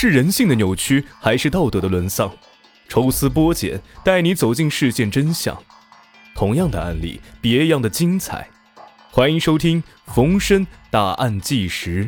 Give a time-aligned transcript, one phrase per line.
[0.00, 2.32] 是人性的扭曲，还是道德的沦丧？
[2.88, 5.60] 抽丝剥茧，带你走进事件真相。
[6.36, 8.48] 同样的案例，别样的精彩。
[9.10, 9.82] 欢迎收听
[10.14, 12.04] 《逢申大案纪实》。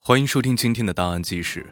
[0.00, 1.66] 欢迎收听今天的大案纪实。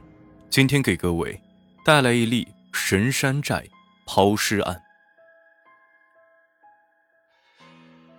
[0.50, 1.40] 今天给各位
[1.82, 3.64] 带来一例神山寨
[4.04, 4.78] 抛尸案。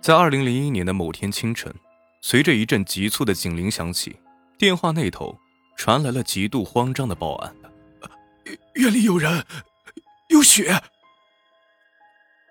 [0.00, 1.72] 在二零零一年的某天清晨，
[2.20, 4.16] 随着一阵急促的警铃响起，
[4.58, 5.38] 电话那头
[5.76, 7.54] 传来了极度慌张的报案。
[8.74, 9.44] 院里有人，
[10.28, 10.80] 有血。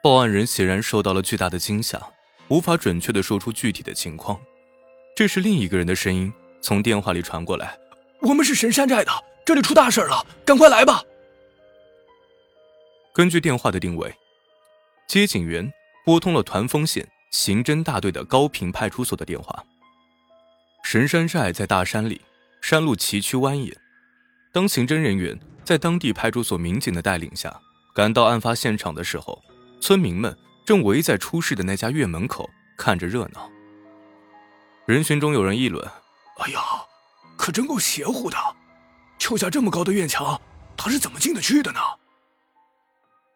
[0.01, 2.01] 报案人显然受到了巨大的惊吓，
[2.49, 4.39] 无法准确的说出具体的情况。
[5.15, 7.77] 这时，另一个人的声音从电话里传过来
[8.21, 9.11] ：“我们是神山寨的，
[9.45, 11.03] 这里出大事了，赶快来吧！”
[13.13, 14.13] 根据电话的定位，
[15.07, 15.71] 接警员
[16.03, 19.63] 拨通了团风县刑侦大队的高平派出所的电话。
[20.83, 22.19] 神山寨在大山里，
[22.63, 23.75] 山路崎岖蜿蜒。
[24.53, 27.53] 当刑侦人员在当地派出所民警的带领下
[27.93, 29.43] 赶到案发现场的时候，
[29.81, 33.51] 村民们正围在出事的那家院门口看着热闹。
[34.85, 35.85] 人群中有人议论
[36.39, 36.61] ：“哎呀，
[37.37, 38.37] 可真够邪乎的！
[39.19, 40.39] 邱家这么高的院墙，
[40.77, 41.81] 他是怎么进得去的呢？”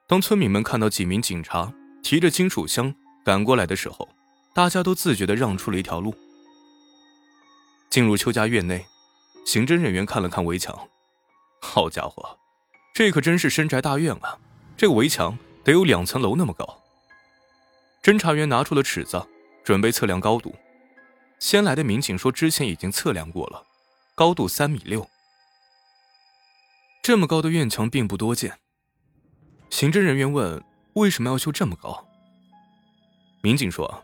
[0.08, 4.08] 当村民们看到几名警察提着金属箱赶过来的时候，
[4.56, 6.16] 大家都自觉地让出了一条路。
[7.90, 8.86] 进入邱家院内，
[9.48, 10.78] 刑侦人员看了看围墙。
[11.62, 12.38] 好家伙，
[12.94, 14.38] 这可真是深宅大院啊！
[14.76, 16.84] 这个围墙得有两层楼那么高。
[18.04, 19.26] 侦查员拿出了尺子，
[19.64, 20.54] 准备测量高度。
[21.39, 23.64] 先来的民警说，之前已经测量过了，
[24.16, 25.08] 高度三米六。
[27.02, 28.59] 这么高的院墙并不多见。
[29.70, 30.61] 刑侦人员问
[30.95, 32.06] ：“为什么要修这么高？”
[33.42, 34.04] 民警说：“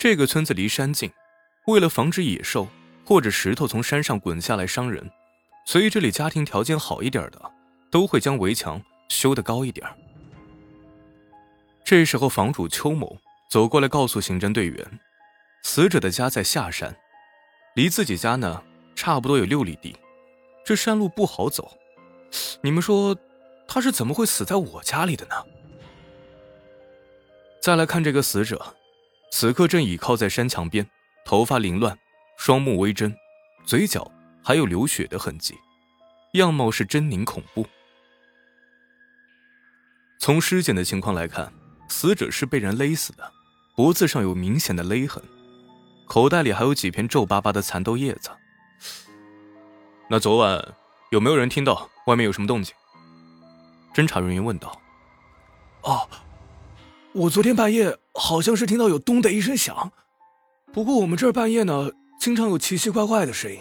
[0.00, 1.12] 这个村子离山近，
[1.66, 2.68] 为了防止野兽
[3.04, 5.10] 或者石头从山上滚下来伤人。”
[5.64, 7.52] 所以这里家庭条件好一点的，
[7.90, 9.86] 都会将围墙修得高一点。
[11.84, 13.16] 这时候，房主邱某
[13.50, 15.00] 走过来告诉刑侦队员，
[15.62, 16.96] 死者的家在下山，
[17.74, 18.62] 离自己家呢
[18.96, 19.96] 差不多有六里地，
[20.64, 21.76] 这山路不好走。
[22.60, 23.16] 你们说，
[23.68, 25.34] 他是怎么会死在我家里的呢？
[27.60, 28.74] 再来看这个死者，
[29.30, 30.88] 此刻正倚靠在山墙边，
[31.24, 31.96] 头发凌乱，
[32.44, 33.14] 双目微睁，
[33.64, 34.10] 嘴角。
[34.42, 35.54] 还有流血的痕迹，
[36.32, 37.64] 样貌是狰狞恐怖。
[40.18, 41.52] 从尸检的情况来看，
[41.88, 43.32] 死者是被人勒死的，
[43.76, 45.22] 脖子上有明显的勒痕，
[46.08, 48.30] 口袋里还有几片皱巴巴的蚕豆叶子。
[50.10, 50.74] 那昨晚
[51.12, 52.74] 有没有人听到外面有什么动静？
[53.94, 54.76] 侦查人员问道。
[55.82, 56.08] 哦，
[57.12, 59.92] 我昨天半夜好像是听到有咚的一声响，
[60.72, 61.92] 不过我们这儿半夜呢，
[62.22, 63.58] 经常有奇奇怪怪的声音。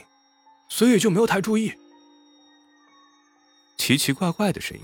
[0.69, 1.73] 所以就没有太注意。
[3.75, 4.83] 奇奇怪怪的声音。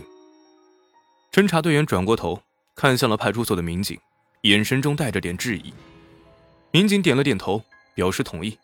[1.31, 2.41] 侦查队员转过头，
[2.75, 3.95] 看向了派出所的民警，
[4.41, 5.71] 眼神中带着点质疑。
[6.71, 8.57] 民警点了点头，表示同意。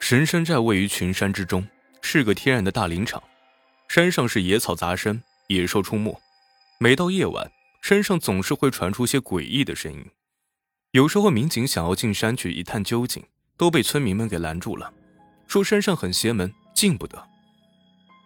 [0.00, 1.64] 神山寨位于群山之中，
[2.00, 3.22] 是个天然的大林场，
[3.86, 6.20] 山上是野草杂生，野兽出没。
[6.80, 10.04] 每到夜晚，山上总是会传出些诡异的声音。
[10.90, 13.24] 有时候，民警想要进山去一探究竟，
[13.62, 14.92] 都被村民们给拦住了。
[15.46, 17.24] 说山上很邪门，进不得。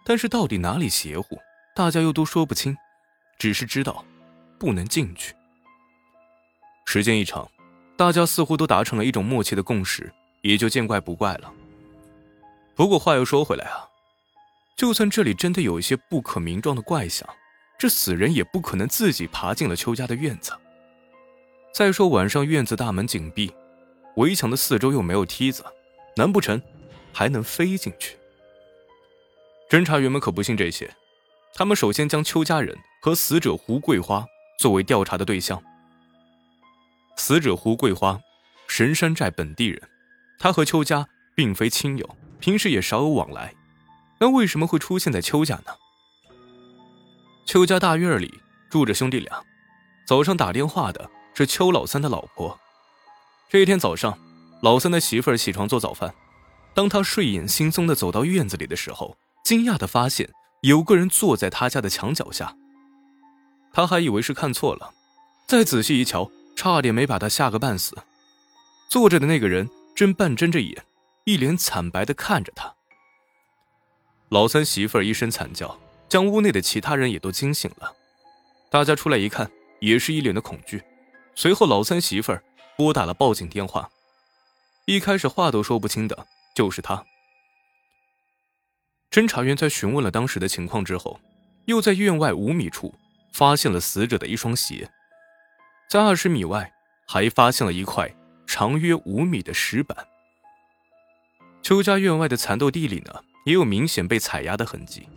[0.03, 1.37] 但是到底哪里邪乎，
[1.75, 2.75] 大家又都说不清，
[3.37, 4.03] 只是知道
[4.57, 5.35] 不能进去。
[6.85, 7.47] 时间一长，
[7.95, 10.11] 大家似乎都达成了一种默契的共识，
[10.41, 11.53] 也就见怪不怪了。
[12.73, 13.85] 不过话又说回来啊，
[14.75, 17.29] 就算这里真的有一些不可名状的怪象，
[17.77, 20.51] 这死人也不可能自己爬进了邱家的院子。
[21.75, 23.53] 再说晚上院子大门紧闭，
[24.17, 25.63] 围墙的四周又没有梯子，
[26.15, 26.61] 难不成？
[27.13, 28.17] 还能飞进去？
[29.69, 30.91] 侦查员们可不信这些，
[31.53, 34.25] 他们首先将邱家人和死者胡桂花
[34.59, 35.61] 作为调查的对象。
[37.15, 38.19] 死者胡桂花，
[38.67, 39.81] 神山寨本地人，
[40.39, 43.53] 他和邱家并非亲友，平时也少有往来，
[44.19, 45.75] 那为什么会出现在邱家呢？
[47.45, 48.33] 邱家大院里
[48.69, 49.43] 住着兄弟俩，
[50.07, 52.59] 早上打电话的是邱老三的老婆。
[53.49, 54.17] 这一天早上，
[54.61, 56.13] 老三的媳妇儿起床做早饭。
[56.73, 60.29] 当他睡眼惺忪的走到院子里的时候，惊讶的发现
[60.61, 62.57] 有个人坐在他家的墙角下。
[63.71, 64.93] 他还以为是看错了，
[65.47, 67.95] 再仔细一瞧，差点没把他吓个半死。
[68.89, 70.83] 坐着的那个人正半睁着眼，
[71.23, 72.73] 一脸惨白的看着他。
[74.27, 75.79] 老三媳妇儿一声惨叫，
[76.09, 77.93] 将屋内的其他人也都惊醒了。
[78.69, 79.49] 大家出来一看，
[79.79, 80.83] 也是一脸的恐惧。
[81.33, 82.43] 随后，老三媳妇儿
[82.77, 83.89] 拨打了报警电话。
[84.85, 86.27] 一开始话都说不清的。
[86.55, 87.05] 就是他。
[89.11, 91.19] 侦查员在询问了当时的情况之后，
[91.65, 92.95] 又在院外五米处
[93.31, 94.89] 发现了死者的一双鞋，
[95.87, 96.73] 在二十米外
[97.07, 98.11] 还发现了一块
[98.47, 100.07] 长约五米的石板。
[101.61, 105.07] 邱家院外的蚕豆地里呢，也有明显被踩压的痕迹。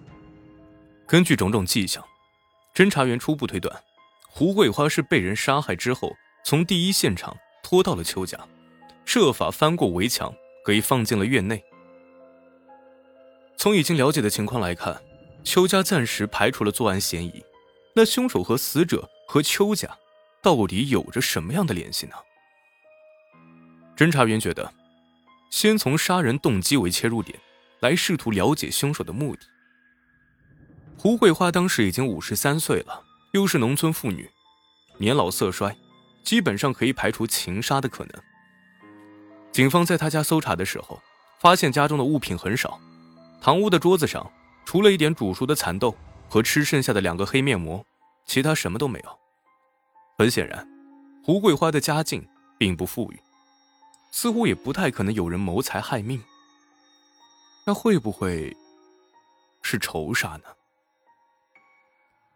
[1.06, 2.04] 根据种种迹象，
[2.74, 3.82] 侦查员初步推断，
[4.28, 6.14] 胡桂花是被人杀害之后，
[6.44, 8.38] 从第一现场拖到了邱家，
[9.04, 10.34] 设法翻过围墙，
[10.64, 11.62] 给放进了院内。
[13.56, 15.02] 从已经了解的情况来看，
[15.44, 17.44] 邱家暂时排除了作案嫌疑。
[17.94, 19.98] 那凶手和死者和邱家，
[20.40, 22.14] 到底有着什么样的联系呢？
[23.96, 24.72] 侦查员觉得。
[25.50, 27.36] 先从杀人动机为切入点，
[27.80, 29.42] 来试图了解凶手的目的。
[30.96, 33.02] 胡桂花当时已经五十三岁了，
[33.32, 34.30] 又是农村妇女，
[34.98, 35.76] 年老色衰，
[36.22, 38.22] 基本上可以排除情杀的可能。
[39.52, 41.00] 警方在他家搜查的时候，
[41.40, 42.80] 发现家中的物品很少，
[43.40, 44.30] 堂屋的桌子上
[44.64, 45.96] 除了一点煮熟的蚕豆
[46.28, 47.84] 和吃剩下的两个黑面膜，
[48.26, 49.18] 其他什么都没有。
[50.18, 50.68] 很显然，
[51.24, 52.26] 胡桂花的家境
[52.58, 53.20] 并不富裕。
[54.12, 56.20] 似乎也不太可能有人谋财害命，
[57.64, 58.56] 那会不会
[59.62, 60.42] 是仇杀呢？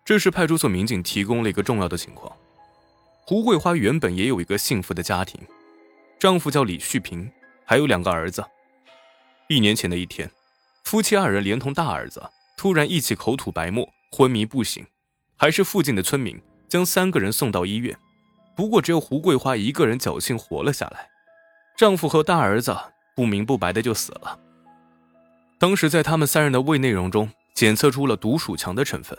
[0.05, 2.31] 这时派出所民警提供了一个重要的情况：
[3.27, 5.41] 胡桂花原本也有一个幸福的家庭，
[6.19, 7.31] 丈夫叫李旭平，
[7.65, 8.45] 还有两个儿子。
[9.49, 10.31] 一年前的一天，
[10.85, 12.23] 夫妻二人连同大儿子
[12.55, 14.85] 突然一起口吐白沫，昏迷不醒，
[15.39, 16.39] 还是附近的村民
[16.69, 17.97] 将三个人送到医院，
[18.55, 21.09] 不过只有胡桂花一个人侥幸活了下来。
[21.79, 22.77] 丈夫和大儿子
[23.17, 24.39] 不明不白的就死了。
[25.59, 29.19] 当时在他们三人的胃内容中检测出了毒鼠强的成分。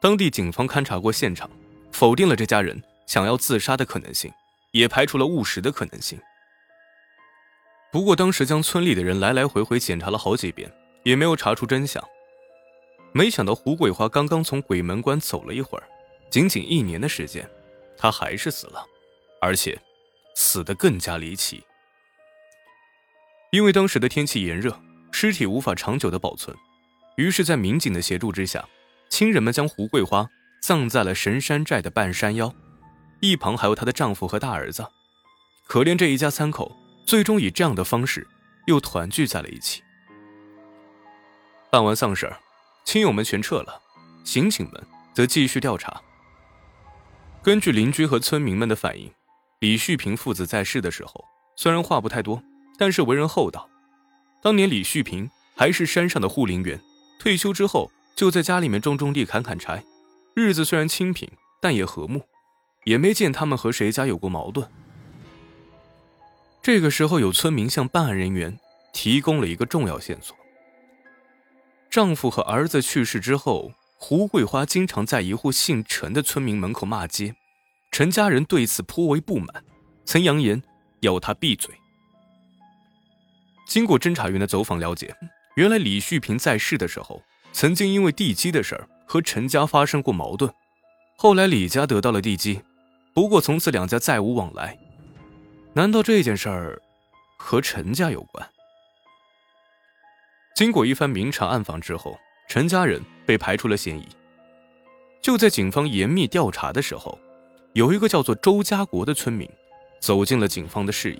[0.00, 1.50] 当地警方勘察过现场，
[1.90, 4.32] 否定了这家人想要自杀的可能性，
[4.70, 6.16] 也排除了误食的可能性。
[7.90, 10.72] 不过当时将村里的人来来回回检查了好几遍，
[11.02, 12.00] 也没有查出真相。
[13.10, 15.84] 没想到胡桂花刚刚从鬼门关走了一会儿，
[16.30, 17.50] 仅仅一年的时间，
[17.96, 18.86] 她还是死了，
[19.40, 19.76] 而且。
[20.40, 21.64] 死得更加离奇，
[23.50, 26.56] 因为当时的天气炎热，尸体无法长久的保存，
[27.16, 28.64] 于是，在民警的协助之下，
[29.08, 30.24] 亲人们将胡桂花
[30.62, 32.54] 葬在了神山寨的半山腰，
[33.20, 34.86] 一旁还有她的丈夫和大儿子。
[35.66, 38.26] 可怜这一家三口，最终以这样的方式
[38.66, 39.82] 又团聚在了一起。
[41.70, 42.32] 办完丧事
[42.84, 43.80] 亲友们全撤了，
[44.24, 46.00] 刑警们则继续调查。
[47.42, 49.10] 根据邻居和村民们的反映。
[49.60, 51.24] 李旭平父子在世的时候，
[51.56, 52.40] 虽然话不太多，
[52.78, 53.68] 但是为人厚道。
[54.40, 56.80] 当年李旭平还是山上的护林员，
[57.18, 59.82] 退休之后就在家里面种种地、砍砍柴，
[60.36, 61.28] 日子虽然清贫，
[61.60, 62.22] 但也和睦，
[62.88, 64.66] 也没见他们和谁家有过矛盾。
[66.62, 68.58] 这个时候，有村民向办案人员
[68.94, 70.34] 提供了一个重要线索：
[71.90, 77.34] 丈夫和儿子去世之后，胡桂花经常在一户姓陈的村民门口骂街。
[77.90, 79.62] 陈家人对此颇为不满，
[80.06, 80.62] 曾扬言
[81.00, 81.74] 要他闭嘴。
[83.66, 85.14] 经过侦查员的走访了解，
[85.56, 90.50] 原来李旭平在世的时候，曾经因为地基的事儿和陈家发生过矛盾，
[91.18, 92.60] 后来李家得到了地基，
[93.18, 94.78] 不过从此两家再无往来。
[95.72, 96.80] 难道这件事儿
[97.36, 98.48] 和陈家有关？
[100.54, 102.16] 经过一番明察暗访之后，
[102.48, 104.06] 陈家人被排除了嫌疑。
[105.20, 107.18] 就在警方严密调查的时候。
[107.72, 109.50] 有一个叫做周家国的村民，
[110.00, 111.18] 走进了警方的视野。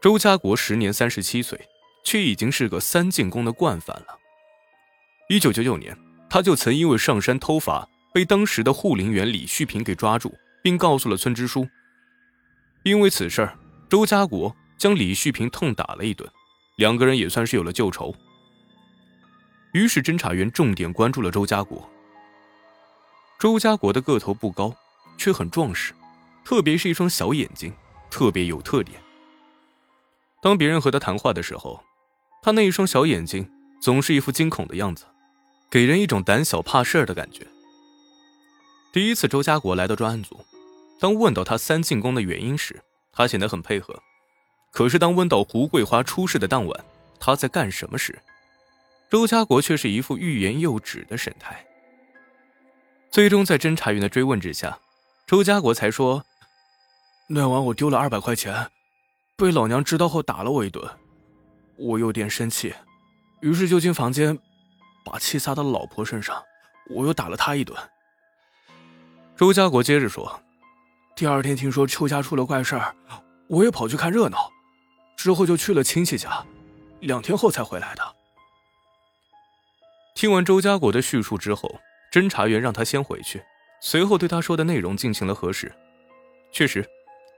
[0.00, 1.60] 周家国时年三十七岁，
[2.04, 4.16] 却已经是个三进宫的惯犯了。
[5.28, 5.96] 一九九九年，
[6.30, 11.68] 他就曾因为上山偷伐，被当时的护林员李旭平给抓住，并告诉了村支书。
[12.82, 13.46] 因为此事，
[13.90, 16.26] 周家国将李旭平痛打了一顿，
[16.78, 18.14] 两个人也算是有了旧仇。
[19.72, 21.86] 于是，侦查员重点关注了周家国。
[23.38, 24.74] 周家国的个头不高。
[25.18, 25.92] 却很壮实，
[26.42, 27.70] 特别是一双小眼睛，
[28.10, 28.98] 特别有特点。
[30.40, 31.82] 当别人和他谈话的时候，
[32.42, 35.04] 他那一双小眼睛总是一副惊恐的样子，
[35.70, 37.46] 给人一种胆小怕事儿的感觉。
[38.96, 40.42] 第一次周家国来到专案组，
[40.98, 43.94] 当问到他三进宫的原因时，他显得很配合。
[44.72, 46.84] 可是当问到胡桂花出事的当晚
[47.20, 48.18] 他在干什么时，
[49.10, 51.62] 周家国却是一副欲言又止的神态。
[53.10, 54.78] 最终在侦查员的追问之下。
[55.26, 56.24] 周家国才说
[57.28, 58.70] ：“那晚我丢了二百块钱，
[59.36, 60.90] 被老娘知道后打了我一顿，
[61.76, 62.72] 我有点生气，
[63.42, 64.38] 于是就进房间，
[65.04, 66.42] 把气撒到老婆身上，
[66.88, 67.78] 我又打了她一顿。”
[69.36, 70.40] 周家国接着说
[71.14, 72.96] ：“第二天听说邱家出了怪事儿，
[73.48, 74.50] 我也跑去看热闹，
[75.14, 76.42] 之后就去了亲戚家，
[77.00, 78.02] 两天后才回来的。
[80.14, 81.70] 听完周家国的叙述之后，
[82.10, 83.42] 侦查员让他先回去，
[83.82, 85.70] 随后对他说的内容进行了核实。
[86.50, 86.82] 确实，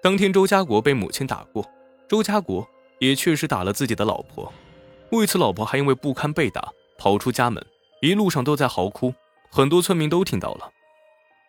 [0.00, 1.68] 当天周家国被母亲打过，
[2.08, 2.64] 周家国
[3.00, 4.52] 也确实打了自己的老婆，
[5.10, 7.60] 为此老婆还因为不堪被打跑出家门，
[8.00, 9.12] 一路上都在嚎哭，
[9.50, 10.70] 很多村民都听到了。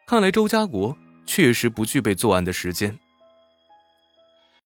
[0.10, 2.98] 看来周家国确实不具备作案的时间。